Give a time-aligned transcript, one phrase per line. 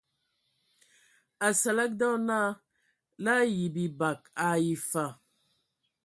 [1.47, 2.49] Asǝlǝg dɔ naa
[3.23, 5.05] la ayi bibag ai fa.